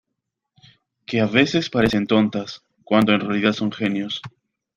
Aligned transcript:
que 1.05 1.19
a 1.19 1.27
veces 1.27 1.69
parecen 1.69 2.07
tontas 2.07 2.63
cuando 2.83 3.13
en 3.13 3.19
realidad 3.19 3.53
son 3.53 3.71
genios. 3.71 4.19